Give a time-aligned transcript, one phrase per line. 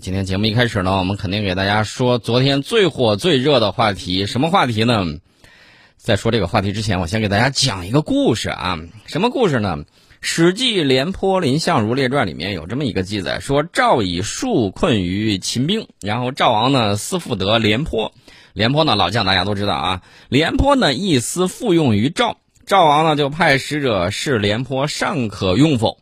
[0.00, 5.04] 今天节目一开始呢，我们肯定给大家说昨天最火最热的话题，什么话题呢？
[5.98, 8.78] 在说这个话题之前，我先给大家讲一个故事啊。
[9.04, 9.76] 什么故事呢？
[10.22, 18.12] 《史记·廉颇蔺相如列传》里面有这么一个记载，说赵以树困于秦兵，然后赵王呢私复得廉颇。
[18.54, 25.98] 廉颇呢老将大家都知道啊，廉颇呢一私复用于赵，赵王呢就派使者试廉颇尚可用否。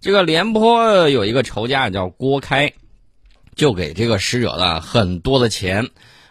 [0.00, 2.72] 这个廉颇有一个仇家叫郭开，
[3.54, 5.88] 就给这个使者呢很多的钱，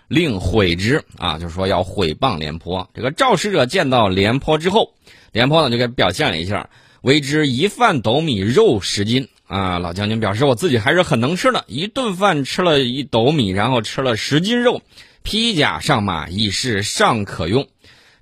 [0.07, 2.89] 令毁之啊，就是说要毁谤廉颇。
[2.93, 4.93] 这个赵使者见到廉颇之后，
[5.31, 6.69] 廉颇呢就给表现了一下，
[7.01, 9.79] 为之一饭斗米肉十斤啊。
[9.79, 14.81] 老将军表示我自己还是很能吃的，一顿饭吃了一斗米，然后吃了十斤肉，
[15.23, 17.67] 披甲上马，已是尚可用。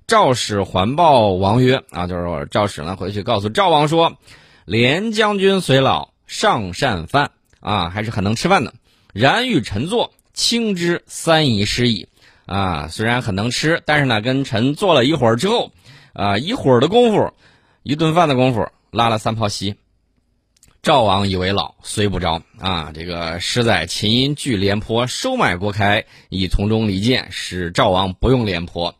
[0.06, 4.16] 赵使还报王曰啊，就是赵使呢回去告诉赵王说。
[4.66, 8.72] 廉将军虽老，尚善饭啊，还是很能吃饭的。
[9.12, 12.08] 然与臣坐，轻之三仪失矣。
[12.46, 15.70] 啊，虽然很能吃，但是呢，跟臣坐了一会儿之后，
[16.12, 17.32] 啊，一会儿的功夫，
[17.84, 19.76] 一顿饭的功夫，拉了三泡稀。
[20.82, 22.90] 赵王以为老，虽不着啊。
[22.92, 28.96] 这个实在秦因惧廉颇收买郭开，以从中离间，使赵王不用廉颇。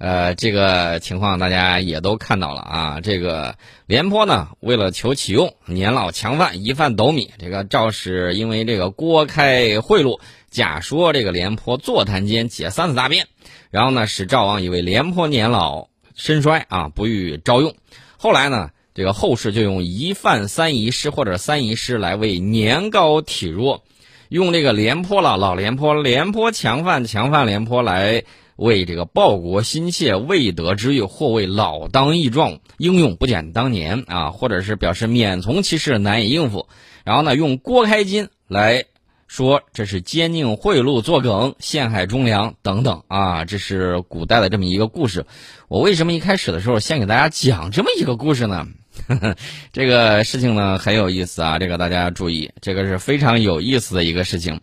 [0.00, 3.00] 呃，这个情况大家也都看到了啊。
[3.02, 7.30] 这个廉颇呢，为了求启用，年老强犯，一饭斗米。
[7.38, 10.18] 这个赵氏因为这个郭开贿赂，
[10.50, 13.26] 假说这个廉颇坐谈间解三次大便，
[13.70, 17.74] 然后呢，使赵王以为廉颇年老身衰啊，不予招用。
[18.16, 23.84] 后来呢，这个后世就用一饭三仪师或者三仪师来为年高体弱，
[24.30, 28.24] 用这个廉颇了，老廉颇，廉颇强犯，强犯廉颇来。
[28.60, 36.68] 为这个报国心切、未得之欲，或为老当益壮，英勇不减当年啊，或者是表示免从其事，难以应付。
[37.02, 38.84] 然后呢，用郭开金来
[39.26, 45.24] 说，这是奸佞贿赂作梗，陷害忠良等等啊，这是古代的这么一个故事。
[45.68, 48.66] 我为什么一开始的时候先给大家讲这么一个故事呢？
[49.72, 54.60] 这个事情呢很有意思啊，这个大家注意，这个是非常有意思的一个事情。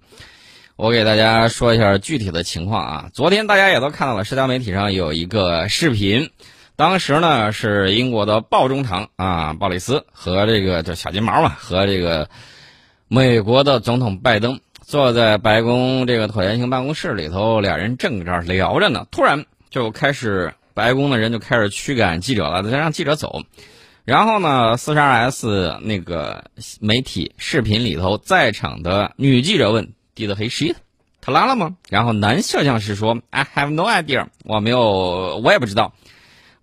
[0.78, 3.10] 我给大家说一下具体的情况啊。
[3.12, 6.30] 昨天大家也都看到了，社交媒体上有一个视频，
[6.76, 12.30] 当时呢是英国的鲍中堂啊，鲍里斯和这个叫小金毛嘛，和这个
[13.08, 23.42] 美国的总统拜登坐在白宫这个椭圆形办公室里头，俩人正搁这儿聊着呢，突然就开始白宫的人就开始驱赶记者了，再让记者走。
[24.06, 26.44] 然后呢，四十二 S 那个
[26.80, 29.97] 媒体视频里头在场的女记者问。
[30.18, 30.76] Did he shoot？
[31.22, 31.78] 他拉了吗？
[31.90, 35.94] 然后男摄像师说：“I have no idea，我没有，我也不知道。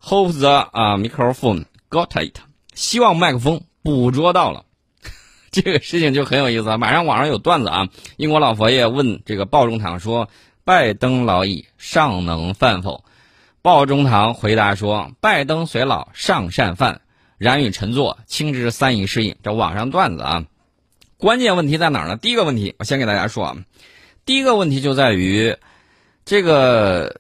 [0.02, 2.38] Hope the 啊 microphone got it，
[2.74, 4.64] 希望麦克风捕捉到了。
[5.52, 6.78] 这个事情就很有意思啊！
[6.78, 10.28] 马上网上有段子啊，英国老佛爷问这个鲍中堂说：
[10.64, 13.04] 拜登老矣，尚能饭否？
[13.62, 17.02] 鲍中堂回答说：拜登虽老，尚善饭。
[17.36, 19.36] 然与臣坐，轻之三仪失矣。
[19.42, 20.44] 这网上段子啊。
[21.24, 22.18] 关键问题在哪儿呢？
[22.18, 23.56] 第一个问题，我先给大家说啊，
[24.26, 25.56] 第一个问题就在于，
[26.26, 27.18] 这个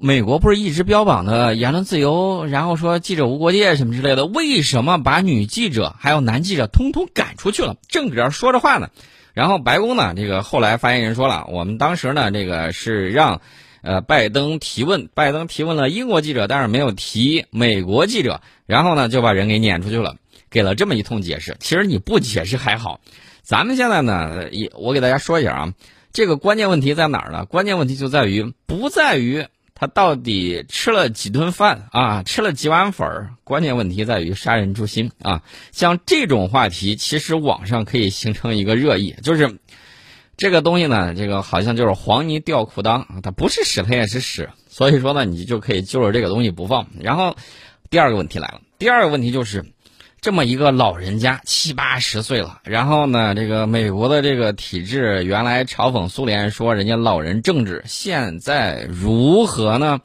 [0.00, 7.76] 美国不是一直标榜的言论自由，然后说记者无国界什么之类的，为什么把女记者还有男记者通通赶出去了？
[7.86, 8.88] 正搁这说着话呢，
[9.34, 13.40] 然后白宫呢，这个后来发言人说了，我们当时呢，这个是让
[13.82, 20.16] 呃拜登提问，拜登提问了英国记者，但是没有提美国记者，然后呢就把人给撵出去了。
[20.50, 23.00] 给了这么一通解释，其实你不解释还好。
[23.42, 25.74] 咱们现在呢，也我给大家说一下啊，
[26.12, 27.44] 这个关键问题在哪儿呢？
[27.44, 33.34] 关键问题就在于不在于他到底吃了几顿饭啊，吃了几碗粉儿。
[33.44, 35.42] 关键问题在于杀人诛心啊。
[35.70, 39.60] 像这种话题，其实网上可以形成一个热议，就是
[40.36, 44.50] 这个东西呢，这个好像就是黄泥掉裤裆，它不是屎，它也是屎。
[44.68, 46.88] 所以说呢，你就可以揪着这个东西不放。
[47.00, 47.36] 然后
[47.90, 49.66] 第二个问题来了，第二个问题就是。
[50.26, 60.00] 这么一个老人家七八十岁了，然后呢，这个美国的这个体制原来嘲讽苏联说人家老人政治，现在如何呢？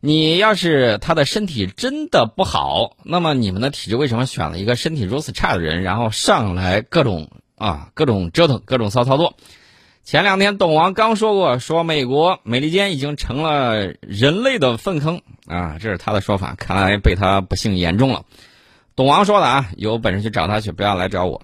[0.00, 9.36] 你要是他的身体真的不好，那么你们的体制为什么选了一个身体如此差的人，然后上来各种啊各种折腾各种骚操作？
[10.02, 18.24] 前两天董王刚说过，说美国美利坚已经成了人类的粪坑啊，这是他的说法，看来被他不幸言中了。
[19.00, 21.40] 董王说的啊，有本事去找他去，不要来找我。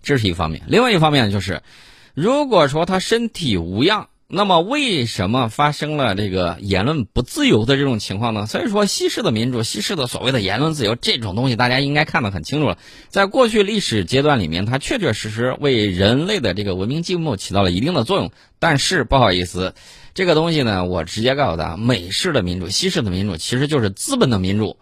[0.00, 1.60] 这是一方面，另外一方面就是，
[2.14, 8.46] 如果说他身体无恙那么为什么发生了这个言论不自由的这种情况呢？
[8.46, 12.78] 所以说，西式的民主，西式的所谓的言论自由这种东西，大家应该看得很清楚了。
[13.08, 18.30] 在过去历史阶段里面，它确确实实为人类的这个文明进步起到了一定的作用。
[18.60, 19.74] 但是不好意思，
[20.14, 24.76] 这个东西呢，我直接告诉他，美式的民主、西式的民主其实就是资本的民主。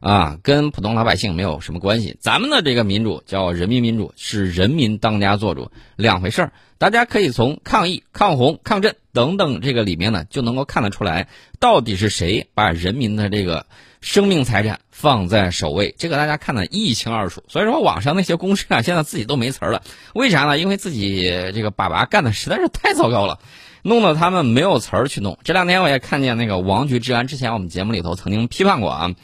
[0.00, 2.16] 啊，跟普通老百姓没有什么关系。
[2.20, 6.52] 咱们的这个民主叫人民民主，是人民当家做主，两回事儿。
[6.78, 11.28] 大家可以从抗疫、抗洪、抗震等等这个里面呢，就能够看得出来，
[11.58, 13.64] 到底是谁把人民的这个
[14.02, 15.94] 生命财产放在首位。
[15.96, 17.42] 这个大家看得一清二楚。
[17.48, 19.82] 所以说，网上那些公司啊，现在自己都没词儿了。
[20.14, 20.58] 为啥呢？
[20.58, 21.22] 因为自己
[21.54, 23.38] 这个爸爸干的实在是太糟糕了，
[23.82, 25.38] 弄得他们没有词儿去弄。
[25.44, 29.14] 这两天我也看见那个王局治安，之前我们节目里头曾经批判过啊。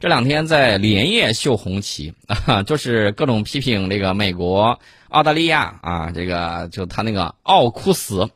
[0.00, 2.14] 这两天在连夜秀红旗
[2.46, 4.80] 啊，就是各种批评这个美国、
[5.10, 8.30] 澳大利亚啊，这个就他那个奥库斯，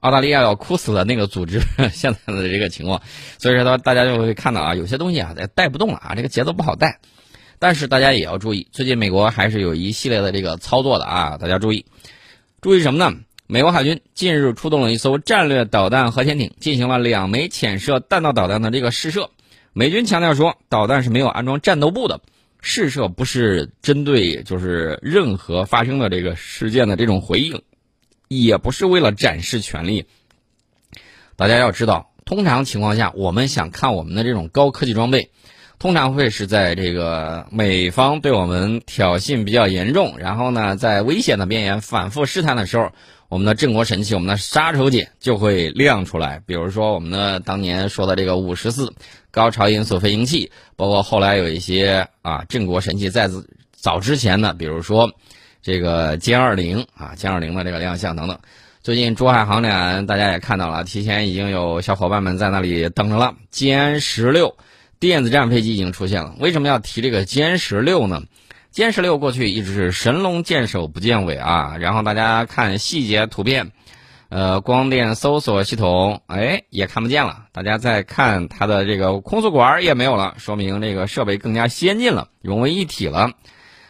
[0.00, 1.60] 澳大利亚要哭死的那个组织
[1.92, 3.02] 现在的这个情况，
[3.38, 6.98] 所以说大家就会看到啊，有些东西啊带不动了啊，这个节奏不好带。
[7.58, 11.84] 但是大家也要注意，最近美国还是有一系列的这个操作的啊，大家注意，
[12.62, 13.18] 注意什么呢？
[13.46, 19.28] 美国海军近日出动了一艘战略导弹核潜艇，进行了两枚潜射弹道导弹的这个试射。
[19.74, 22.20] 美军强调说，导弹是没有安装战斗部的，
[22.60, 27.62] 试射不是针对就是任何发生的这个事件的这种回应，
[28.28, 30.04] 也不是为了展示权力。
[31.36, 35.30] 大家要知道，通常情况下，我们想看我们的这种高科技装备，
[35.78, 42.92] 通常会是在这个美方对我们挑衅比较严重，然后呢，在危险的边缘反复试探的时候。
[43.32, 46.42] 我们的镇国神器，我们的杀手锏就会亮出来。
[46.44, 48.92] 比如说，我们的当年说的这个五十四
[49.30, 53.30] 高超音速飞行器，包括后来有一些啊镇国神器，在
[53.70, 55.10] 早之前呢，比如说
[55.62, 58.38] 这个歼二零啊歼二零的这个亮相等等。
[58.82, 63.34] 最近珠海航展大家也看到了，提前已经有小伙伴们在那里等着了。
[63.50, 64.58] 歼十六
[65.00, 66.34] 电子战飞机已经出现了。
[66.38, 68.24] 为什么要提这个歼十六呢？
[68.72, 73.70] 歼十六过去一直是神龙见首不见尾啊，然后大家看细节图片，
[74.30, 77.44] 呃，光电搜索系统，哎，也看不见了。
[77.52, 83.32] 大家再看它的这个空速管也没有了，说明这个设备更加先进了，融为一体了。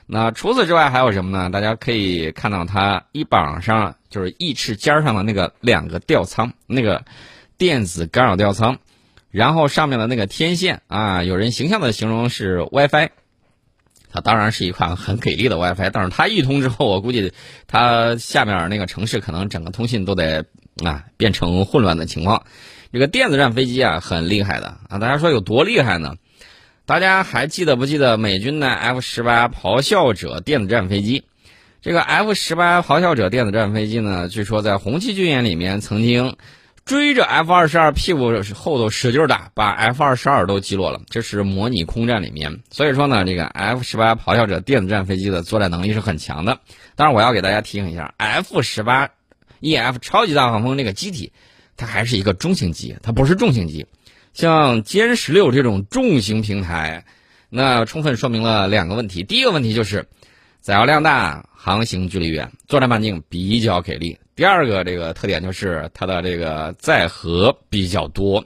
[0.04, 1.48] 那除此之外还有什么呢？
[1.48, 7.04] 大家可以看到它翼膀上就是翼翅尖上的那个两个吊舱，那个
[7.56, 8.78] 电子干扰吊舱，
[9.30, 13.10] 然后上面的那个天线啊，有人形象的形容是 WiFi。
[14.12, 17.32] 它当然是一款很给力的 WiFi，但是它一通之后，我估计
[17.66, 20.44] 它下面那个城市可能整个通信都得
[20.84, 22.44] 啊变成混乱的情况。
[22.92, 26.16] 这个电子战飞机啊很厉害的啊，大家说有多厉害呢？
[26.84, 31.24] 大家还记得不记得美军的 F 十八咆哮者电子战飞机？
[31.80, 36.36] 这个 F 十八咆哮者电子战飞机呢，据说在红旗军演里面曾经。
[36.84, 41.00] 追着 F 二十二屁股后头使劲打，把 F 二十二都击落了。
[41.08, 46.58] 这是模拟空战里面，所以说呢，这个 F 十八咆哮者电子战飞机的作战能力是很强的。
[46.96, 49.10] 当然，我要给大家提醒一下，F 十八
[49.60, 51.32] EF 超级大黄蜂这个机体，
[51.76, 53.86] 它还是一个中型机，它不是重型机。
[54.34, 57.04] 像歼十六这种重型平台，
[57.48, 59.22] 那充分说明了两个问题。
[59.22, 60.08] 第一个问题就是
[60.60, 64.18] 载油量大，航行距离远，作战半径比较给力。
[64.34, 68.44] 第二个这个特点就是它的这个载荷比较多，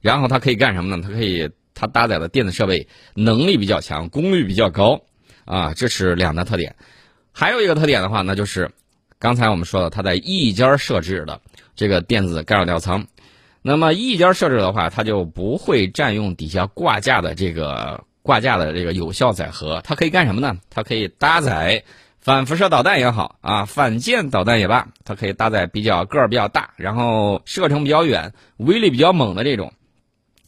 [0.00, 1.00] 然后它可以干什么呢？
[1.00, 5.00] 它可以它搭载的电子设备能力比较强，功率比较高，
[5.44, 6.74] 啊，这是两大特点。
[7.30, 8.68] 还有一个特点的话，那就是
[9.20, 11.40] 刚才我们说的，它在翼尖设置的
[11.76, 13.06] 这个电子干扰吊舱。
[13.62, 19.80] 那么翼尖设置的话，它就不会占用底下挂架的这个挂架的这个有效载荷。
[19.84, 20.58] 它可以干什么呢？
[20.68, 21.84] 它可以搭载。
[22.26, 29.72] 反辐射导弹也好啊，反舰导弹也罢，它可以搭载比较个儿比较大，然后射程比较远、威力比较猛的这种，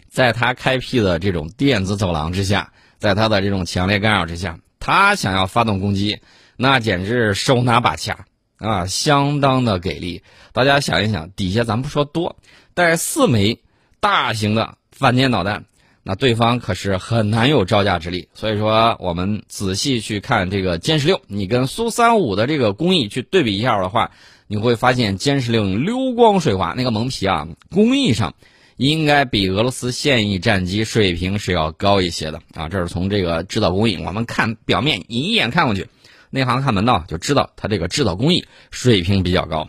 [0.08, 6.18] 在它开辟的这种电子走廊之下，在它的这种强烈干扰之下，它想要发动攻击，
[6.56, 8.24] 那简直手拿把掐
[8.56, 10.24] 啊，相当的给力。
[10.52, 12.34] 大家想一想，底下咱不说多，
[12.74, 13.60] 带四枚
[14.00, 15.66] 大型的反舰导弹。
[16.10, 24.10] 那对方可是很难有招架之力，所以说我们仔细去看这个歼十六，你跟苏三五的这个工艺去对比一下的话，
[24.46, 28.32] 你会发现歼十六流光水滑，那个蒙皮啊，工艺上
[28.78, 32.70] 应该比俄罗斯现役战机水平是要高一些的啊。
[32.70, 35.88] 这是从这个制造工艺，我们看表面，你一眼看过去，
[36.30, 39.68] 内行看门道，就知道它这个制造工艺水平比较高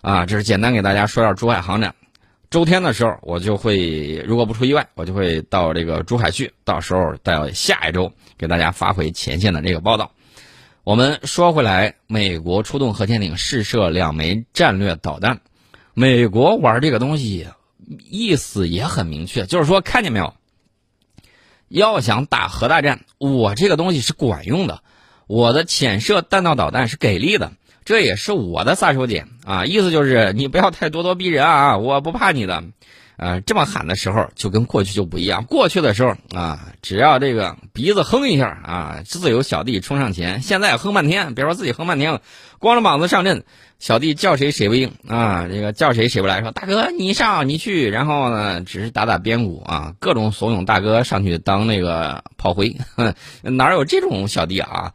[0.00, 0.24] 啊。
[0.24, 1.94] 这是简单给大家说一下珠海航展。
[2.50, 6.52] 周天的时候，我就会如果不出意外，我就会到这个珠海去。
[6.64, 10.12] 到时候到下一周给大家发回前线的这个报道。
[10.84, 15.40] 我们说回来，美国出动核潜艇试射两枚战略导弹，
[15.94, 17.48] 美国玩这个东西
[18.08, 20.34] 意思也很明确，就是说看见没有，
[21.66, 24.84] 要想打核大战，我这个东西是管用的，
[25.26, 27.52] 我的潜射弹道导弹是给力的，
[27.86, 29.64] 这也是我的杀手锏啊！
[29.64, 32.64] 意思就是你不要太咄咄逼人啊，我不怕你的。
[33.16, 35.44] 呃，这么喊的时候就跟过去就不一样。
[35.44, 40.42] 过去的时候啊，只要这个鼻子哼一下啊，自有小弟冲上前。
[40.42, 42.22] 现在哼半天，别说自己哼半天了，
[42.58, 43.44] 光着膀子上阵，
[43.78, 46.42] 小弟叫谁谁不应啊，这个叫谁谁不来。
[46.42, 52.76] 说大哥你上你去，然后呢，只是打打边鼓啊，各种怂恿大哥上去当那个炮灰，
[53.42, 54.92] 哪有这种小弟啊？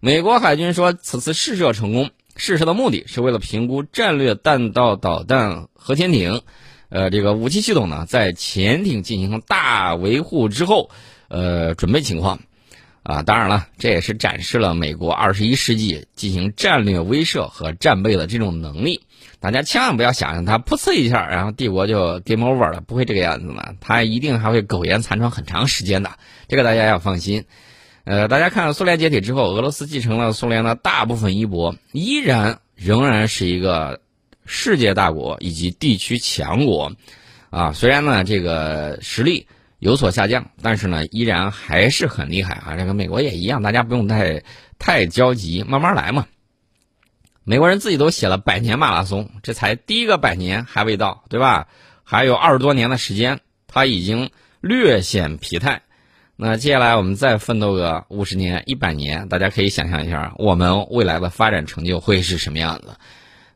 [0.00, 2.08] 美国海军说，此次试射成功，
[2.40, 6.40] 试射的目的是为了评估战略弹道导弹核潜艇。
[6.88, 10.90] 呃，这个武器系统呢，在潜艇进行大维护之后，
[11.28, 12.40] 呃，准备情况，
[13.02, 19.02] 啊，当然了，这也是展示了美国二十一世纪进行战略威慑和战备的这种能力。
[19.38, 26.12] 大家千万不要想象它噗呲一下，然后帝国就 game over 了，不会这个样子的，它一定还会苟延残喘很长时间的，
[26.48, 27.44] 这个大家要放心。
[28.04, 34.00] 呃，大家看苏联解体之后，俄罗斯继承了苏联的大部分衣钵，依然仍然是一个。
[34.52, 36.90] 世界大国以及地区强国，
[37.50, 39.46] 啊，虽然呢这个实力
[39.78, 42.74] 有所下降，但是呢依然还是很厉害啊。
[42.76, 44.42] 这个美国也一样，大家不用太
[44.76, 46.26] 太焦急，慢慢来嘛。
[47.44, 51.68] 美国人自己都写了百年马拉松，这才第一个百年还未到，对吧？
[52.02, 53.38] 还有二十多年的时间，
[53.68, 54.30] 他已经
[54.60, 55.82] 略显疲态。
[56.42, 62.96] 那接下来我们再奋斗个五十年、一百年，大家可以想象一下，我们未来的发展成就会是什么样子。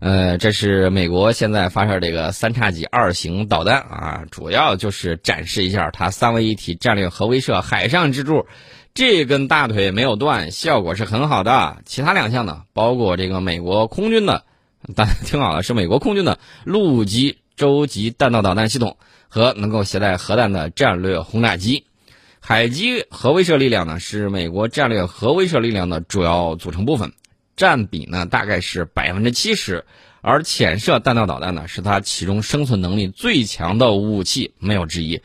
[0.00, 8.44] 呃，这是美国现在发射这个三叉戟二型导弹啊，主要就是展示一下它三位一体战略核威慑海上支柱，
[8.92, 11.78] 这根大腿没有断，效果是很好的。
[11.86, 14.44] 其他两项呢，包括这个美国空军的，
[14.94, 18.98] 大家听好了，是美国空军的陆基洲际弹道导弹系统
[19.30, 21.86] 和能够携带核弹的战略轰炸机，
[22.46, 27.14] 海基核威慑力量呢，是美国战略核威慑力量的主要组成部分。
[27.56, 29.86] 占比呢大概是百分之七十，
[30.20, 35.22] 而潜射弹道导弹呢是它其中生存能力最强的武器，没有之一。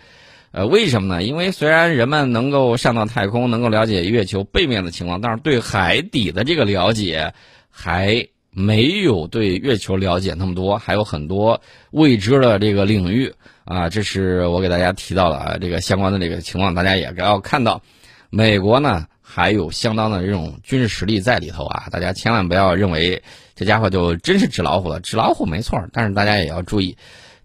[0.51, 1.21] 呃，为什么呢？
[1.21, 7.33] 因为虽然人们能够上到太空，能够了解月球背面的情况，但是对海底的这个了解
[7.69, 13.33] 还没有对月球了解那么多，还有很多未知的这个领域
[13.65, 13.89] 啊。
[13.89, 17.81] 这是我给大家提到的这个相关的这个情况，大家也要看到，
[18.29, 19.05] 美国呢。
[19.31, 21.83] 还有相当的这种军事实力在里头啊！
[21.91, 23.21] 大家千万不要认为
[23.53, 26.97] 这家伙就真是纸老虎了，纸老虎没错，但是大家也要注意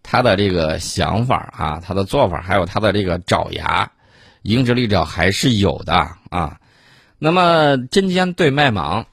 [0.02, 3.92] 他的这个想法啊，他的做法，还有他的这个爪牙，
[4.40, 5.92] 鹰之力者还是有的
[6.30, 6.58] 啊。
[7.18, 9.04] 那么针尖对麦芒，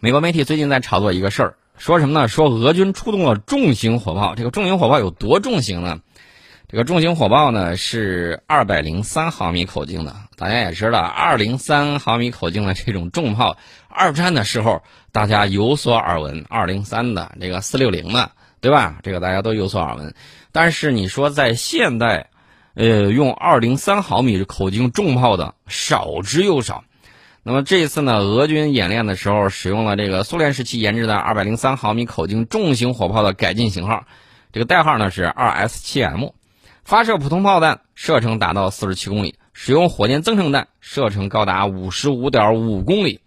[0.00, 2.28] 美国媒体最近在炒作一个事儿，说什么呢？
[2.28, 5.98] 说俄军出动了重型火炮，这个重型火炮有多重型呢？
[6.68, 13.56] 这个重型火炮呢是二百零三毫米口径的，大家也知道，二零三毫米口径的这种重炮，
[13.88, 19.00] 二战的时候大家有所耳闻，二零三的这个四六零的，对吧？
[19.02, 20.14] 这个大家都有所耳闻。
[20.52, 22.30] 但是你说在现代，
[22.74, 26.84] 呃，用二零三毫米口径重炮的少之又少。
[27.48, 34.04] 那么这一次呢，俄军演练的时候使用了这个苏联时期研制的二百零三毫米口径重型火炮的改进型号，
[34.52, 36.28] 这个代号呢是二 S 七 M。
[36.84, 43.20] 发射普通炮弹射程达到四十七公里，使用火箭增程弹射程高达五十五点五公里。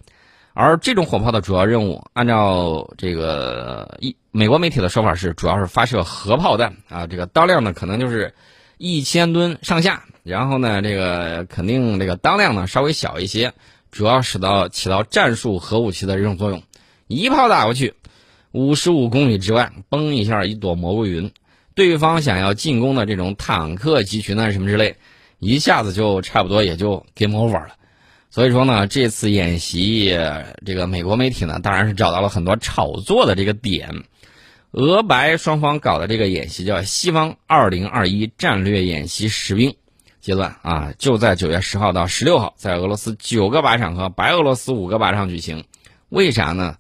[0.54, 7.08] 而这种火炮的主要任务，按照这个一美国媒体的说法是，主要是发射核炮弹啊。
[7.08, 8.36] 这个当量呢，可能就是
[8.78, 10.04] 一千吨上下。
[10.22, 13.54] 然后呢，这个肯定这个当量呢稍微小一些，
[13.92, 16.64] 主要使到起到战术核武器的这种作用。
[17.08, 17.94] 一炮打过去，
[18.52, 21.32] 五十五公里之外，嘣一下一朵蘑菇云。
[21.76, 24.96] 对方想要进攻的这种坦克集群啊什么之类，
[25.40, 27.76] 一下子就差不多也就 game over 了。
[28.30, 30.18] 所以说呢，这次演习，
[30.66, 34.04] 这个美国媒体呢，当然是找到了很多炒作的这个点。
[34.72, 39.76] 俄白双方搞的这个演习叫“西方二零二一战略演习实兵
[40.22, 45.66] 阶段”啊，就在九月十号到十六号，在俄罗斯九个靶场和白俄罗斯五个靶场举行。
[46.08, 46.78] 为啥呢？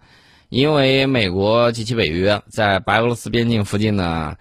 [0.48, 4.38] 因为美国及其北约在白俄罗斯边境附近呢。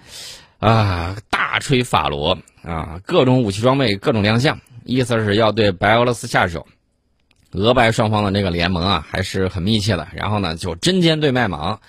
[0.58, 6.66] 啊，大吹法罗啊，各种武器装备，各种亮相，意思是要对白俄罗斯下手。
[7.52, 10.06] 俄白双方的这个联盟啊，还是很密切的。
[10.12, 11.80] 然后呢，就针尖对麦芒，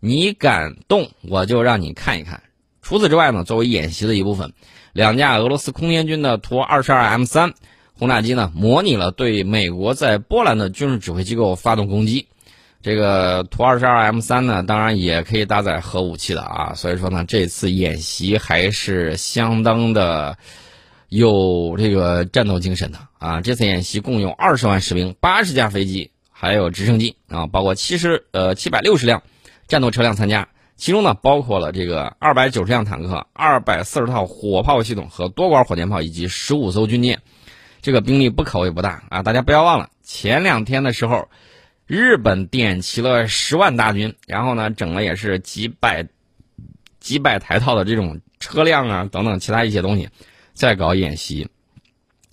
[0.00, 2.42] 你敢动，我就让你看一看。
[2.80, 4.54] 除此之外呢，作为演习的一部分，
[4.94, 7.52] 两架俄罗斯空天军的图二十二 M 三
[7.98, 12.28] 轰炸机呢，模拟了对美国在波兰的军事指挥机构发动攻击。
[12.80, 16.74] 这个图二十二 M 三呢，当然也可以搭载核武器的啊。
[16.76, 20.38] 所以说呢，这次演习还是相当的
[21.08, 23.40] 有这个战斗精神的啊。
[23.40, 29.24] 这次演习共有二十万士兵、八十架飞机，还有直升机啊，包括七十呃七百六十辆
[29.66, 30.46] 战斗车辆参加。
[30.76, 37.20] 其中呢，包括了这个二百九十辆坦克、二百四十套火炮系统和多管火箭炮，以及十五艘军舰。
[37.82, 39.22] 这个兵力不可谓不大啊！
[39.22, 41.28] 大家不要忘了，前两天的时候。
[41.86, 46.08] 日本点齐了十万大军，然后呢，整了也是几百、
[46.98, 50.08] 几百台套的这种车辆啊，等等其他一些东西，
[50.54, 51.46] 在搞演习。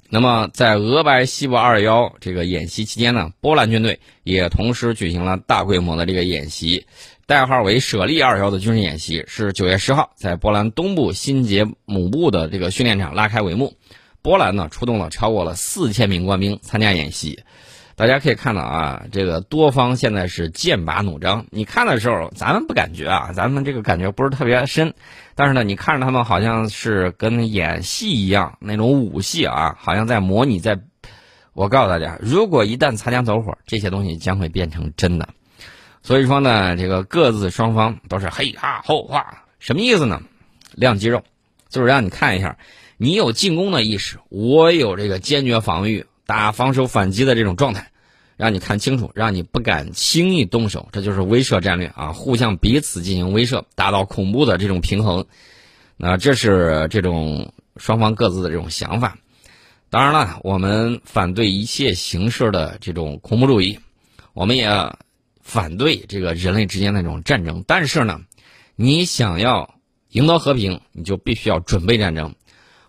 [0.09, 6.87] 那么，在俄白西部二幺这个演习期间呢，波兰军队也同时举行了大规模的这个演习，
[7.31, 13.77] 代号为“舍利二幺”的军事演习是九月十号在波兰东部新捷姆布的这个训练场拉开帷幕。
[14.21, 17.43] 波兰呢，出动了超过了四千名官兵参加演习。
[17.95, 21.45] 大家可以看到啊，这个多方现在是剑拔弩张。
[21.51, 24.93] 你看的时候，咱们不感觉啊，咱们这个感觉不是特别深。
[25.33, 30.59] 但是呢，你看着他们好像是跟演戏一样，那种武戏啊，好像在模拟。
[30.59, 30.77] 在，
[31.53, 35.29] 我告诉大家，如果一旦擦枪走火，这些东西将会变成真的。
[36.03, 40.21] 所以说呢，这个各自双方都是嘿哈后话，什么意思呢？
[40.73, 41.23] 亮肌肉，
[41.69, 42.57] 就是让你看一下，
[42.97, 47.87] 你有进攻的意识，我有这个坚决防御、打防守反击的这种状态。
[48.37, 52.11] 让你看清楚，让你不敢轻易动手，这就是威慑战略啊！
[52.11, 55.27] 互相彼此进行威慑，达到恐怖的这种平衡。
[55.95, 59.19] 那这是这种双方各自的这种想法。
[59.91, 63.77] 当然了，我们反对一切形式的这种恐怖主义，
[64.33, 64.67] 我们也
[65.41, 67.63] 反对这个人类之间的这种战争。
[67.67, 68.21] 但是呢，
[68.75, 69.75] 你想要
[70.09, 72.35] 赢得和平，你就必须要准备战争。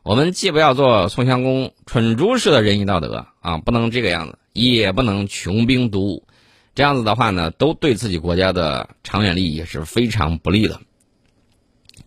[0.02, 4.38] 我们既不要做宋襄公蠢猪式的仁义道德啊，不能这个样子。
[4.52, 6.26] 也不能穷兵黩武，
[6.74, 10.78] 这样子的话呢，都对自己国家的长远利益是非常不利的。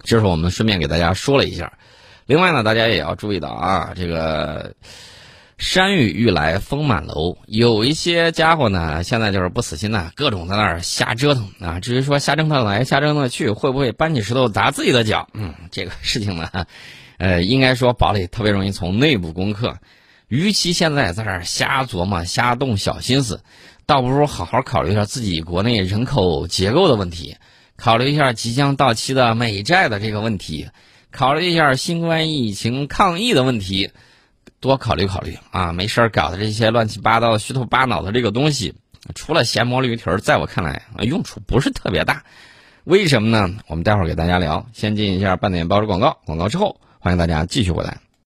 [0.04, 1.80] 这是我们顺便给大家说了一下。
[2.28, 4.76] 另外呢，大家也要注意到啊，这个
[5.58, 11.80] 山雨欲来风满楼，有一些家伙呢，现在就是不死心呐，各种在那儿瞎折腾啊。
[11.80, 15.30] 至于说瞎折腾来瞎折腾去，会不会搬起石头砸自己的脚？
[15.34, 16.50] 嗯，这个事情呢，
[17.18, 19.78] 呃，应该说堡垒特别容易从内部攻克。
[20.28, 23.42] 与其现在在这儿瞎琢磨、瞎动小心思，
[23.86, 27.38] 倒不如好好考虑一下自己国内人口结构的问题，
[27.78, 30.68] 考虑一下即将到期的美债的这个问题，
[31.12, 33.92] 考虑一下新冠疫情抗疫的问题，
[34.60, 35.72] 多考虑考虑啊！
[35.72, 38.74] 没事儿搞的这些乱七八糟、虚头巴脑的这个东西，
[39.14, 42.24] 除了闲摸驴蹄儿，在我看来用处不是特别大。
[42.84, 43.56] 为什么呢？
[43.68, 44.66] 我们待会儿给大家聊。
[44.74, 48.05] 先进一下半点报的广告，广告之后欢迎大家继续回来。